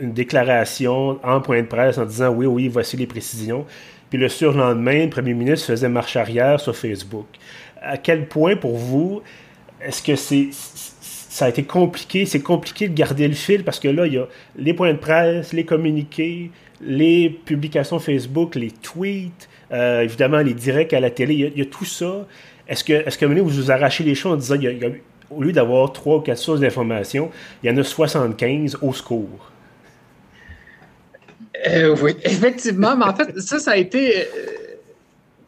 [0.00, 3.64] une déclaration en point de presse en disant oui, oui, voici les précisions.
[4.10, 7.26] Puis le surlendemain, le premier ministre faisait marche arrière sur Facebook.
[7.82, 9.22] À quel point pour vous
[9.80, 10.48] est-ce que c'est
[11.36, 14.18] ça a été compliqué, c'est compliqué de garder le fil parce que là, il y
[14.18, 14.26] a
[14.56, 16.50] les points de presse, les communiqués,
[16.80, 21.66] les publications Facebook, les tweets, euh, évidemment les directs à la télé, il y a,
[21.66, 22.26] tout ça.
[22.68, 24.56] Est-ce que, est-ce que vous vous arrachez les choses en disant,
[25.30, 27.30] au lieu d'avoir trois ou quatre sources d'informations,
[27.62, 29.50] il y en a 75 au secours?
[31.66, 34.26] Euh, oui, effectivement, mais en fait, ça, ça a été.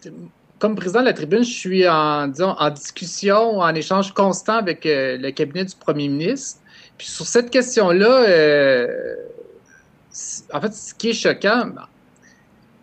[0.07, 0.11] Euh,
[0.59, 4.81] comme président de la tribune, je suis en, disons, en discussion, en échange constant avec
[4.85, 6.61] le cabinet du premier ministre.
[6.97, 8.89] Puis sur cette question-là,
[10.53, 11.71] en fait, ce qui est choquant,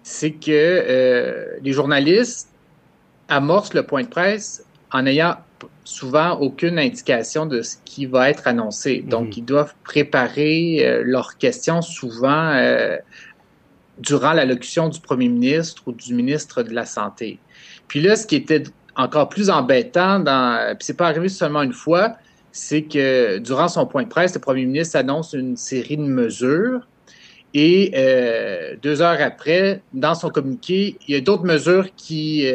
[0.07, 2.49] c'est que euh, les journalistes
[3.27, 5.37] amorcent le point de presse en ayant
[5.83, 9.01] souvent aucune indication de ce qui va être annoncé.
[9.01, 9.09] Mhm.
[9.09, 12.97] Donc, ils doivent préparer euh, leurs questions souvent euh,
[13.97, 17.39] durant l'allocution du premier ministre ou du ministre de la Santé.
[17.87, 18.61] Puis là, ce qui était
[18.95, 22.15] encore plus embêtant, dans, puis c'est pas arrivé seulement une fois,
[22.51, 26.87] c'est que durant son point de presse, le premier ministre annonce une série de mesures
[27.57, 32.45] et euh, deux heures après, dans son communiqué, il y a d'autres mesures qui,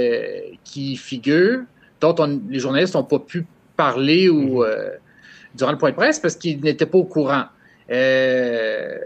[0.62, 1.62] qui figurent
[2.00, 4.62] dont les journalistes n'ont pas pu parler ou, mhm.
[4.62, 4.90] euh,
[5.54, 7.44] durant le point de presse parce qu'ils n'étaient pas au courant.
[7.90, 8.98] Euh,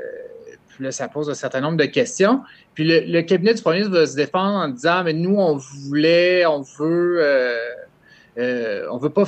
[0.69, 2.41] puis là, ça pose un certain nombre de questions.
[2.75, 6.45] Puis le, cabinet du premier ministre va se défendre en disant, mais nous, on voulait,
[6.47, 7.19] on veut,
[8.37, 9.25] euh, on veut pas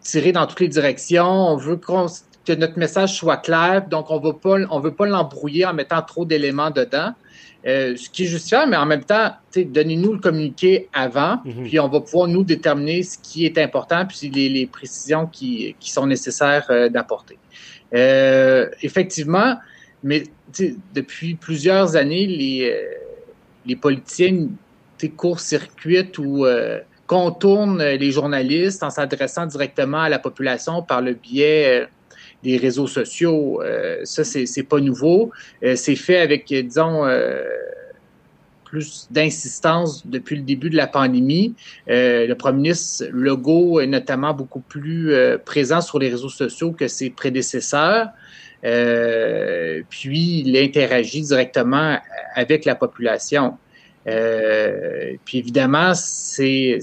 [0.00, 1.76] tirer dans toutes les directions, on veut
[2.44, 4.20] que notre message soit clair, donc on
[4.70, 7.14] on veut pas l'embrouiller en mettant trop d'éléments dedans.
[7.64, 11.64] Euh, ce qui est justifiable, mais en même temps, donnez-nous le communiqué avant, mhm.
[11.64, 16.06] puis on va pouvoir nous déterminer ce qui est important, puis les, précisions qui, sont
[16.06, 17.38] nécessaires euh, d'apporter.
[17.94, 19.58] Euh, effectivement,
[20.02, 20.24] mais
[20.92, 22.76] depuis plusieurs années, les,
[23.64, 24.48] les politiciens
[25.16, 26.44] court-circuitent ou
[27.06, 31.86] contournent les journalistes en s'adressant directement à la population par le biais
[32.42, 33.62] des réseaux sociaux.
[33.62, 35.30] Euh, ça, c'est pas nouveau.
[35.62, 37.42] Euh, c'est fait avec, disons, euh,
[38.64, 41.54] plus d'insistance depuis le début de la pandémie.
[41.86, 47.10] le premier ministre Legault est notamment beaucoup plus présent sur les réseaux sociaux que ses
[47.10, 48.08] prédécesseurs.
[48.62, 51.98] puis il interagit directement
[52.34, 53.58] avec la population.
[54.06, 56.80] puis évidemment, c'est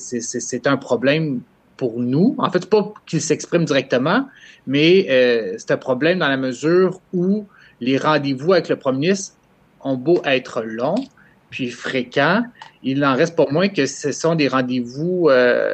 [0.66, 1.42] un problème
[1.80, 2.36] pour nous.
[2.40, 4.28] En fait, pas qu'il s'exprime directement,
[4.68, 7.46] mais euh, c'est un problème dans la mesure où
[7.80, 9.38] les rendez-vous avec le premier ministre
[9.80, 11.06] ont beau être longs,
[11.50, 12.44] puis fréquents,
[12.84, 15.72] il n'en reste pas moins que ce sont des rendez-vous euh,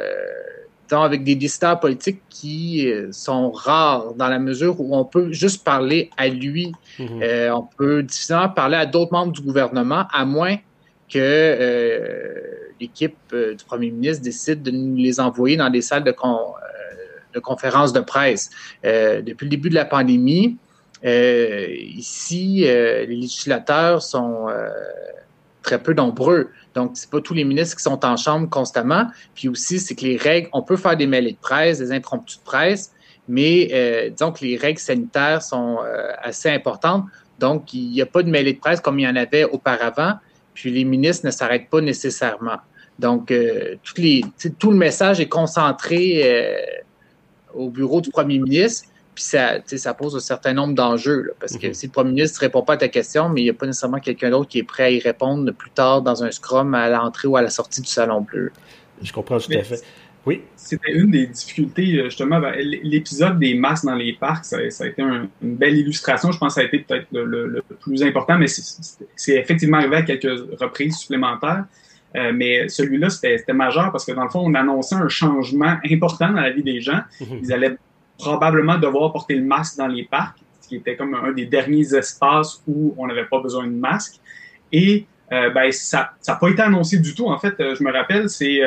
[0.92, 5.64] avec des décideurs politiques qui euh, sont rares dans la mesure où on peut juste
[5.64, 6.70] parler à lui.
[7.00, 7.20] Mhm.
[7.20, 10.54] Euh, on peut difficilement parler à d'autres membres du gouvernement, à moins
[11.08, 16.54] que l'équipe du premier ministre décide de nous les envoyer dans des salles de, con,
[17.36, 18.50] de conférences de presse.
[18.84, 20.56] Euh, depuis le début de la pandémie,
[21.04, 24.48] euh, ici, euh, les législateurs sont
[25.62, 26.50] très peu nombreux.
[26.74, 29.06] Donc, c'est pas tous les ministres qui sont en chambre constamment.
[29.34, 32.38] Puis aussi, c'est que les règles, on peut faire des mêlées de presse, des impromptus
[32.38, 32.92] de presse,
[33.28, 35.78] mais disons que les règles sanitaires sont
[36.22, 37.04] assez importantes.
[37.38, 40.14] Donc, il n'y a pas de mêlée de presse comme il y en avait auparavant.
[40.56, 42.56] Puis les ministres ne s'arrêtent pas nécessairement.
[42.98, 44.24] Donc, les,
[44.58, 46.56] tout le message est concentré
[47.54, 48.88] au bureau du premier ministre.
[49.14, 51.34] Puis ça, ça pose un certain nombre d'enjeux.
[51.38, 51.74] Parce que mhm.
[51.74, 53.66] si le premier ministre ne répond pas à ta question, mais il n'y a pas
[53.66, 56.88] nécessairement quelqu'un d'autre qui est prêt à y répondre plus tard dans un scrum à
[56.88, 58.50] l'entrée ou à la sortie du salon bleu.
[59.02, 59.82] Je comprends tout à fait.
[60.26, 60.42] Oui.
[60.56, 62.40] C'était une des difficultés, euh, justement.
[62.40, 66.32] Ben, l'épisode des masques dans les parcs, ça, a été une belle illustration.
[66.32, 70.02] Je pense que ça a été peut-être le, plus important, mais c'est effectivement arrivé à
[70.02, 71.64] quelques reprises supplémentaires.
[72.16, 76.28] Euh, mais celui-là, c'était majeur parce que dans le fond, on annonçait un changement important
[76.28, 77.00] dans la vie des gens.
[77.20, 77.40] Mhm.
[77.42, 77.76] Ils allaient
[78.18, 81.94] probablement devoir porter le masque dans les parcs, ce qui était comme un des derniers
[81.94, 84.14] espaces où on n'avait pas besoin de masque.
[84.72, 87.26] Et euh, ben, ça n'a pas été annoncé du tout.
[87.26, 88.60] En fait, euh, je me rappelle, c'est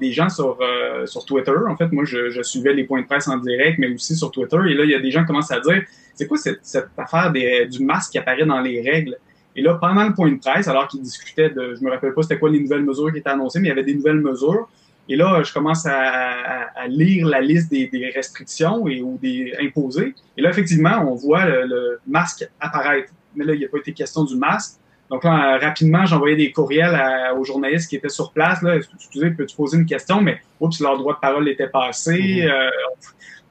[0.00, 0.58] des gens sur,
[1.06, 1.52] sur Twitter.
[1.68, 4.58] En fait, moi, je, suivais les points de presse en direct, mais aussi sur Twitter.
[4.68, 5.82] Et là, il y a des gens qui commencent à dire,
[6.14, 9.16] c'est quoi cette, cette affaire du masque qui apparaît dans les règles?
[9.54, 12.22] Et là, pendant le point de presse, alors qu'ils discutaient de, je me rappelle pas
[12.22, 14.68] c'était quoi les nouvelles mesures qui étaient annoncées, mais il y avait des nouvelles mesures.
[15.08, 20.14] Et là, je commence à, lire la liste des, restrictions et, ou des imposées.
[20.36, 23.12] Et là, effectivement, on voit le, masque apparaître.
[23.34, 24.78] Mais là, il n'y a pas été question du masque.
[25.12, 26.98] Donc là, rapidement, j'envoyais des courriels
[27.36, 28.62] aux journalistes qui étaient sur place.
[28.62, 30.22] Là, excusez, peux-tu poser une question?
[30.22, 32.16] Mais oups, leur droit de parole était passé.
[32.16, 32.70] Mm-hmm.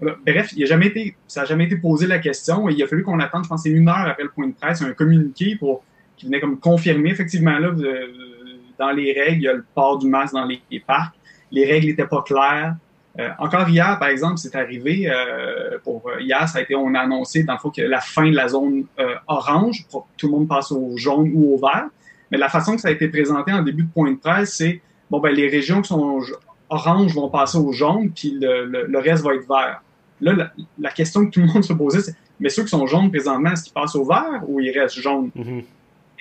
[0.01, 2.67] Euh, bref, il a jamais été, ça n'a jamais été posé la question.
[2.67, 4.81] Et il a fallu qu'on attende, je pense, une heure après le point de presse,
[4.81, 5.83] un communiqué pour
[6.17, 7.71] qui venait comme confirmer effectivement là,
[8.79, 11.13] dans les règles, il y a le port du masque dans les, parcs.
[11.51, 12.75] Les règles n'étaient pas claires.
[13.19, 16.93] Euh, encore hier, par exemple, c'est arrivé, euh, pour euh, hier, ça a été, on
[16.95, 18.85] a annoncé dans le fond que la fin de la zone
[19.27, 21.87] orange, pour tout le monde passe au jaune ou au vert.
[22.31, 24.81] Mais la façon que ça a été présenté en début de point de presse, c'est
[25.09, 26.21] bon ben les régions qui sont
[26.69, 29.83] orange vont passer au jaune, puis le, reste va être vert.
[30.21, 33.11] Là, la, question que tout le monde se posait, c'est mais ceux qui sont jaunes
[33.11, 35.31] présentement, est-ce qu'ils passent au vert ou ils restent jaunes?
[35.37, 35.63] Mm-hmm.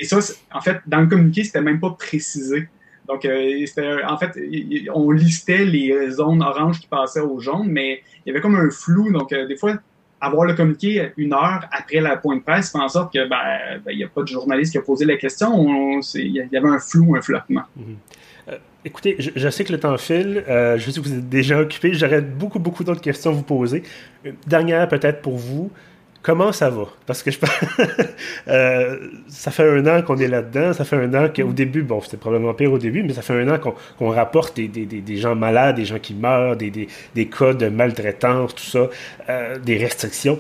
[0.01, 0.19] Et ça,
[0.53, 2.69] en fait, dans le communiqué, c'était même pas précisé.
[3.11, 4.39] Donc, euh, en fait,
[4.95, 8.71] on listait les zones oranges qui passaient aux jaunes, mais il y avait comme un
[8.71, 9.11] flou.
[9.11, 9.75] Donc, euh, des fois,
[10.21, 13.81] avoir le communiqué une heure après la point de presse fait en sorte que ben,
[13.85, 16.01] ben, n'y a pas de journaliste qui a posé la question.
[16.15, 17.63] Il y avait un flou, un flottement.
[17.77, 17.97] Mhm.
[18.49, 20.45] Euh, écoutez, je, sais que le temps file.
[20.49, 21.95] Euh, je sais que vous êtes déjà occupé.
[21.95, 23.83] J'aurais beaucoup, beaucoup d'autres questions à vous poser.
[24.47, 25.73] dernière peut-être pour vous.
[26.23, 26.85] Comment ça va?
[27.07, 27.39] Parce que je
[28.49, 30.75] euh, ça fait un an qu'on est là-dedans.
[30.75, 33.33] Ça fait un an qu'au début, bon, c'était probablement pire au début, mais ça fait
[33.33, 33.59] un an
[33.99, 37.69] qu'on rapporte des, des, des, gens malades, des gens qui meurent, des, des cas de
[37.69, 38.91] maltraitance, tout ça,
[39.31, 40.39] euh, des restrictions.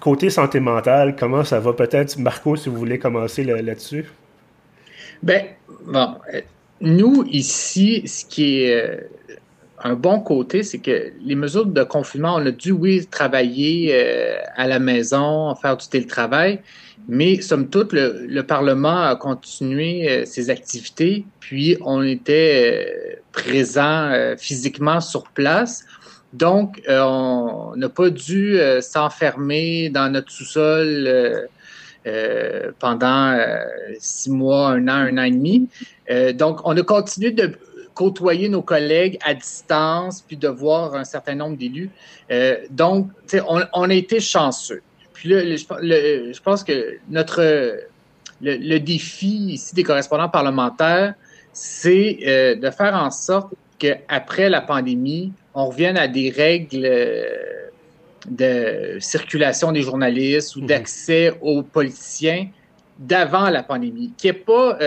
[0.00, 1.72] Côté santé mentale, comment ça va?
[1.72, 4.04] Peut-être, Marco, si vous voulez commencer là-dessus.
[5.22, 5.46] ben,
[5.86, 6.42] bon, euh,
[6.82, 9.08] nous, ici, ce qui est
[9.84, 14.38] un bon côté, c'est que les mesures de confinement, on a dû, oui, travailler euh,
[14.56, 16.60] à la maison, faire du télétravail,
[17.08, 24.10] mais somme toute, le, Parlement a continué euh, ses activités, puis on était euh, présent
[24.36, 25.84] physiquement sur place.
[26.32, 31.48] Donc, on n'a pas dû s'enfermer dans notre sous-sol
[32.78, 33.38] pendant
[33.98, 35.68] six mois, un an, un an et demi.
[36.34, 37.52] donc, on a continué de
[37.98, 41.90] côtoyer nos collègues à distance, puis de voir un certain nombre d'élus.
[42.30, 43.08] Euh, donc,
[43.48, 44.82] on, on, a été chanceux.
[45.12, 47.42] Puis là, je pense que notre
[48.40, 51.14] le, défi ici des correspondants parlementaires,
[51.52, 57.26] c'est euh, de faire en sorte qu'après la pandémie, on revienne à des règles euh,
[58.30, 60.66] de circulation des journalistes ou mhm.
[60.66, 62.46] d'accès aux politiciens
[63.00, 64.78] d'avant la pandémie, qui n'est pas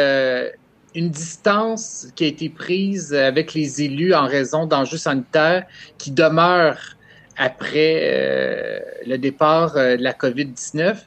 [0.96, 5.66] une distance qui a été prise avec les élus en raison d'enjeux sanitaires
[5.98, 6.98] qui demeurent
[7.38, 10.98] après euh, le départ euh, de la COVID-19.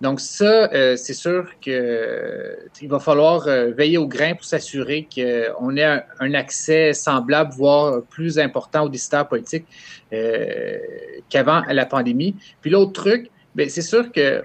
[0.00, 5.76] Donc ça, euh, c'est sûr que il va falloir veiller au grain pour s'assurer qu'on
[5.76, 9.66] ait un, accès semblable, voire plus important aux décideurs politiques
[11.30, 12.34] qu'avant la pandémie.
[12.60, 14.44] Puis l'autre truc, ben, c'est sûr que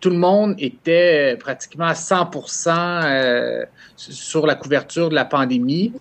[0.00, 3.64] tout le monde était pratiquement à 100% euh,
[3.96, 5.92] sur la couverture de la pandémie.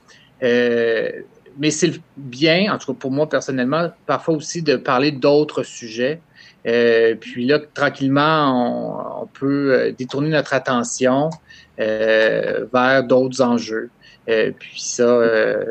[0.42, 1.10] Euh,
[1.58, 6.22] mais c'est bien, en tout cas pour moi personnellement, parfois aussi de parler d'autres sujets.
[6.66, 11.30] Euh, puis là, tranquillement, on, peut détourner notre attention
[11.78, 13.90] vers d'autres enjeux.
[14.26, 15.22] puis ça,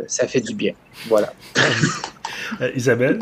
[0.06, 0.72] ça fait du bien.
[1.06, 1.32] Voilà.
[2.74, 3.18] Isabelle?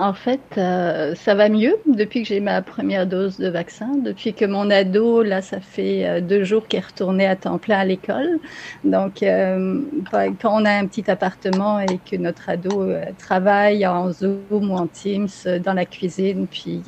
[0.00, 4.32] En fait, euh, ça va mieux depuis que j'ai ma première dose de vaccin, depuis
[4.32, 7.80] que mon ado, là, ça fait euh, deux jours qu'il est retourné à temps plein
[7.80, 8.38] à l'école.
[8.82, 14.70] Donc, euh, quand on a un petit appartement et que notre ado travaille en Zoom
[14.70, 15.28] ou en Teams
[15.62, 16.82] dans la cuisine, puis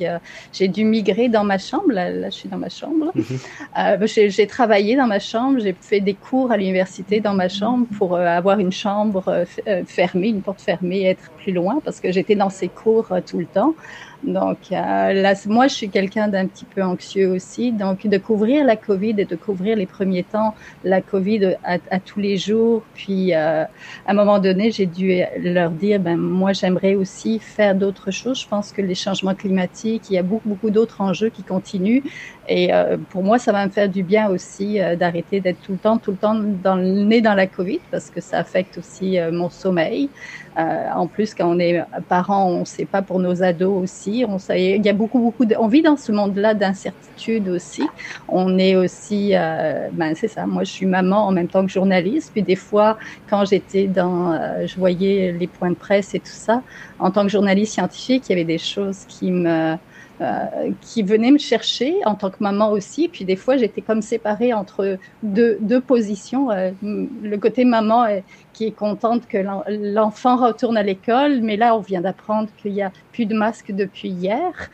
[0.51, 4.07] j'ai dû migrer dans ma chambre, là, là je suis dans ma chambre, mhm.
[4.07, 8.17] j'ai travaillé dans ma chambre, j'ai fait des cours à l'université dans ma chambre pour
[8.17, 9.45] avoir une chambre
[9.85, 13.45] fermée, une porte fermée, être plus loin parce que j'étais dans ces cours tout le
[13.45, 13.75] temps.
[14.23, 17.71] Donc euh, là, moi, je suis quelqu'un d'un petit peu anxieux aussi.
[17.71, 22.19] Donc de couvrir la Covid et de couvrir les premiers temps la Covid à, tous
[22.19, 22.83] les jours.
[22.93, 23.67] Puis euh, à
[24.07, 28.41] un moment donné, j'ai dû leur dire, ben moi, j'aimerais aussi faire d'autres choses.
[28.41, 32.03] Je pense que les changements climatiques, il y a beaucoup beaucoup d'autres enjeux qui continuent.
[32.47, 35.71] Et euh, pour moi, ça va me faire du bien aussi euh, d'arrêter d'être tout
[35.73, 38.77] le temps, tout le temps dans le nez dans la Covid parce que ça affecte
[38.77, 40.09] aussi euh, mon sommeil.
[40.57, 44.12] en plus, quand on est parent, on ne sait pas pour nos ados aussi.
[44.27, 47.83] On sait, il y a beaucoup, beaucoup de, on vit dans ce monde-là d'incertitude aussi.
[48.27, 50.45] On est aussi, ben c'est ça.
[50.45, 52.31] Moi, je suis maman en même temps que journaliste.
[52.33, 52.97] Puis des fois,
[53.29, 56.61] quand j'étais dans, je voyais les points de presse et tout ça,
[56.99, 59.75] en tant que journaliste scientifique, il y avait des choses qui me
[60.21, 63.07] euh, qui venaient me chercher en tant que maman aussi.
[63.07, 66.51] Puis des fois, j'étais comme séparée entre deux, positions.
[66.51, 68.05] Euh, le côté maman
[68.53, 72.81] qui est contente que l'enfant retourne à l'école, mais là, on vient d'apprendre qu'il n'y
[72.81, 74.69] a plus de masques depuis hier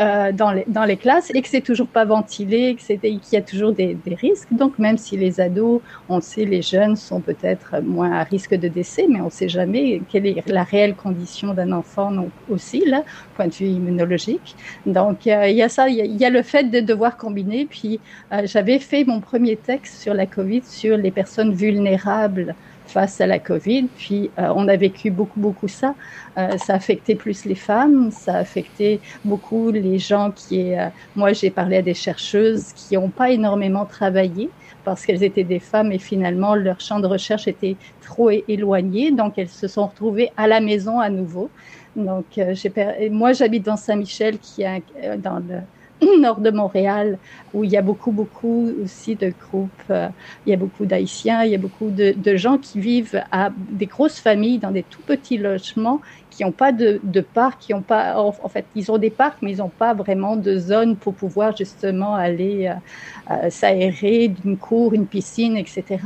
[0.00, 3.96] euh, dans, les, classes et que c'est toujours pas ventilé, qu'il y a toujours des,
[4.06, 4.48] risques.
[4.52, 8.68] Donc, même si les ados, on sait, les jeunes sont peut-être moins à risque de
[8.68, 12.84] décès, mais on ne sait jamais quelle est la réelle condition d'un enfant non, aussi,
[12.84, 13.04] là,
[13.36, 14.56] point de vue immunologique.
[14.86, 17.66] Donc, euh, il y a ça, il y, a le fait de devoir combiner.
[17.66, 18.00] Puis,
[18.32, 22.54] euh, j'avais fait mon premier texte sur la COVID, sur les personnes vulnérables
[22.90, 23.84] face à la Covid.
[23.96, 25.94] Puis euh, on a vécu beaucoup, beaucoup ça.
[26.36, 30.74] Euh, ça affectait plus les femmes, ça affectait beaucoup les gens qui...
[30.74, 34.50] Euh, moi, j'ai parlé à des chercheuses qui n'ont pas énormément travaillé
[34.84, 39.12] parce qu'elles étaient des femmes et finalement leur champ de recherche était trop éloigné.
[39.12, 41.50] Donc elles se sont retrouvées à la maison à nouveau.
[41.96, 44.82] Donc j'ai moi, j'habite dans Saint-Michel qui est
[45.18, 45.60] dans le
[46.18, 47.18] nord de Montréal,
[47.52, 50.08] où il y a beaucoup, beaucoup aussi de groupes, euh,
[50.46, 53.86] il y a beaucoup d'Haïtiens, il y a beaucoup de, gens qui vivent à des
[53.86, 57.82] grosses familles dans des tout petits logements qui n'ont pas de, de parc, qui ont
[57.82, 61.14] pas, en, fait, ils ont des parcs, mais ils n'ont pas vraiment de zone pour
[61.14, 65.98] pouvoir justement aller euh, euh, s'aérer d'une cour, une piscine, etc.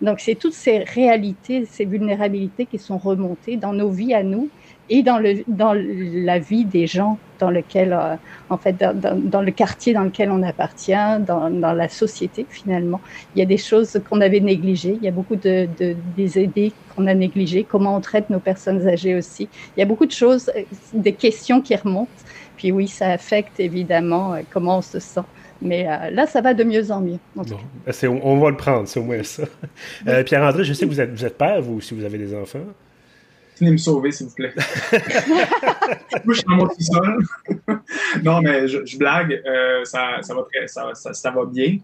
[0.00, 4.48] Donc, c'est toutes ces réalités, ces vulnérabilités qui sont remontées dans nos vies à nous
[4.90, 8.14] et dans, le, dans la vie des gens dans lequel, euh,
[8.50, 10.92] en fait, dans, dans, le quartier dans lequel on appartient,
[11.26, 13.00] dans, dans, la société finalement.
[13.34, 16.38] Il y a des choses qu'on avait négligées, il y a beaucoup de, de des
[16.38, 19.48] aidés qu'on a négligées, comment on traite nos personnes âgées aussi.
[19.76, 20.62] Il y a beaucoup de choses, euh,
[20.92, 22.10] des questions qui remontent.
[22.56, 25.22] Puis oui, ça affecte évidemment euh, comment on se sent.
[25.64, 27.20] Mais là, ça va de mieux en mieux.
[27.36, 27.56] En bon,
[27.86, 29.44] on, on, va le prendre, c'est au moins ça.
[30.26, 32.66] Pierre-André, je sais que vous êtes, vous êtes père, vous, si vous avez des enfants
[33.60, 34.52] venez me sauver, s'il vous plaît.
[36.24, 37.24] Moi, je suis dans mon sous-sol.
[38.22, 39.42] non, mais je, blague.
[39.46, 41.78] Euh, ça, ça, va très, ça, ça, va bien.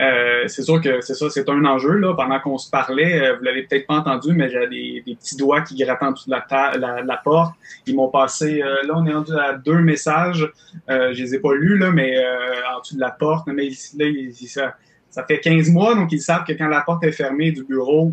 [0.00, 1.98] Euh, c'est sûr que c'est ça, c'est un enjeu.
[1.98, 2.14] Là.
[2.14, 5.36] Pendant qu'on se parlait, euh, vous l'avez peut-être pas entendu, mais j'avais des, des, petits
[5.36, 7.54] doigts qui grattaient en dessous de la, la, la porte.
[7.86, 10.50] Ils m'ont passé, là, on est rendu à deux messages.
[10.88, 12.16] je les ai pas lus, là, mais
[12.74, 13.46] en dessous de la porte.
[13.46, 14.06] Mais là,
[14.46, 14.74] ça,
[15.10, 18.12] ça fait 15 mois, donc ils savent que quand la porte est fermée du bureau,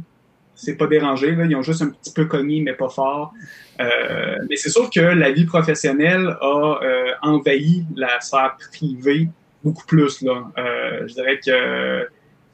[0.56, 1.36] c'est pas dérangé.
[1.36, 1.46] Là.
[1.46, 3.34] Ils ont juste un petit peu cogné, mais pas fort.
[3.80, 9.28] Euh, mais c'est sûr que la vie professionnelle a euh, envahi la sphère privée
[9.64, 10.22] beaucoup plus.
[10.22, 10.52] Là.
[10.58, 12.08] Euh, je dirais que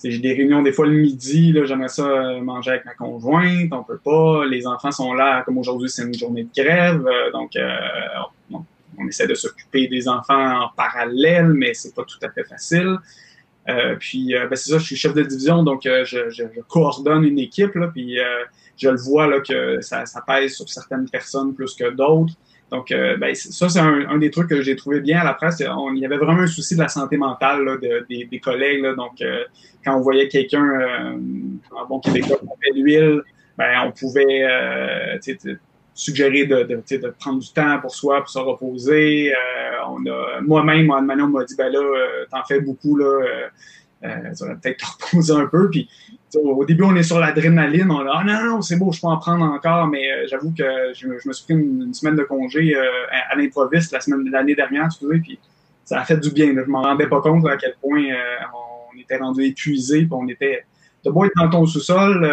[0.04, 2.08] j'ai des réunions des fois le midi, j'aimerais ça
[2.42, 4.46] manger avec ma conjointe, on peut pas.
[4.46, 7.54] Les enfants sont là, comme aujourd'hui, c'est une journée de grève, donc
[8.52, 8.62] on,
[9.00, 12.98] on, essaie de s'occuper des enfants en parallèle, mais c'est pas tout à fait facile.
[13.70, 16.44] Euh, puis euh, ben, c'est ça, je suis chef de division, donc euh, je, je,
[16.56, 18.18] je, coordonne une équipe, là, puis
[18.78, 22.34] je le vois là, que ça, ça, pèse sur certaines personnes plus que d'autres.
[22.70, 25.64] Donc, ben, ça, c'est un, un, des trucs que j'ai trouvé bien à la presse.
[25.70, 28.40] On, il y avait vraiment un souci de la santé mentale là, de, des, des,
[28.42, 28.82] collègues.
[28.82, 29.24] Là, donc,
[29.86, 31.18] quand on voyait quelqu'un, euh,
[31.72, 33.22] en bon québécois, qui fait l'huile,
[33.58, 34.46] ben, on pouvait
[35.98, 39.34] suggérer de, de, de, prendre du temps pour soi, pour se reposer.
[39.34, 43.48] Euh, on a, moi-même, on m'a dit, ben là, euh, t'en fais beaucoup, là, euh,
[44.04, 45.70] euh tu vas peut-être te reposer un peu.
[45.72, 45.90] Puis,
[46.36, 49.08] au début, on est sur l'adrénaline, on a, ah non, non, c'est beau, je peux
[49.08, 53.36] en prendre encore, mais j'avoue que je, me suis pris une, semaine de congé à,
[53.36, 55.40] l'improviste la l'année dernière, tu sais, puis
[55.84, 56.54] ça a fait du bien.
[56.54, 56.62] Là.
[56.64, 58.04] Je m'en rendais pas compte à quel point
[58.54, 60.64] on était rendu épuisé, puis on était,
[61.04, 62.24] de beau être dans ton sous-sol,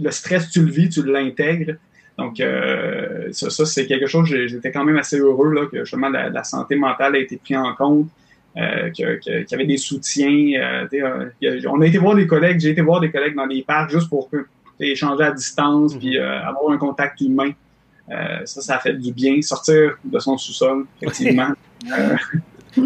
[0.00, 1.74] le stress, tu le vis, tu l'intègres.
[2.18, 6.08] Donc, euh, ça, ça c'est quelque chose, j'étais quand même assez heureux là, que justement
[6.08, 8.08] la, la santé mentale a été prise en compte,
[8.56, 10.58] euh, qu'il y avait des soutiens.
[10.58, 10.88] Euh,
[11.42, 13.90] euh, on a été voir des collègues, j'ai été voir des collègues dans des parcs
[13.90, 14.30] juste pour
[14.80, 15.98] échanger à distance, mm-hmm.
[15.98, 17.50] puis euh, avoir un contact humain.
[18.08, 19.42] ça, ça a fait du bien.
[19.42, 21.50] Sortir de son sous-sol, effectivement.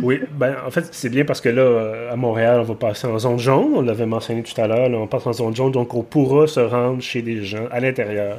[0.02, 3.18] Oui, ben, en fait, c'est bien parce que là, à Montréal, on va passer en
[3.18, 3.72] zone jaune.
[3.74, 4.90] On l'avait mentionné tout à l'heure.
[4.90, 8.38] on passe en zone jaune, donc on pourra se rendre chez des gens à l'intérieur.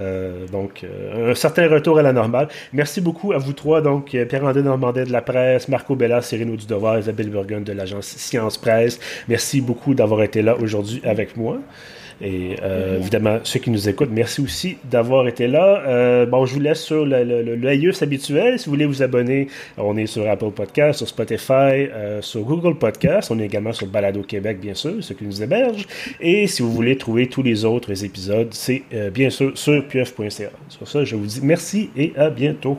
[0.00, 2.48] Euh, donc, euh, un certain retour à la normale.
[2.72, 3.80] Merci beaucoup à vous trois.
[3.80, 8.58] Donc, Pierre-André Normandais de la presse, Marco Bella, Cyrino Dudevoir, Isabelle Burgun de l'agence Science
[8.58, 8.98] Presse.
[9.28, 11.58] Merci beaucoup d'avoir été là aujourd'hui avec moi.
[12.20, 15.82] Et euh, évidemment, ceux qui nous écoutent, merci aussi d'avoir été là.
[15.86, 18.58] Euh, bon, je vous laisse sur le, le, habituel.
[18.58, 21.52] Si vous voulez vous abonner, on est sur Apple Podcast, sur Spotify,
[21.92, 23.30] euh, sur Google Podcast.
[23.30, 25.86] On est également sur Balado Québec, bien sûr, ceux qui nous hébergent.
[26.20, 30.50] Et si vous voulez trouver tous les autres épisodes, c'est bien sûr sur pieuf.ca.
[30.68, 32.78] Sur ça, je vous dis merci et à bientôt.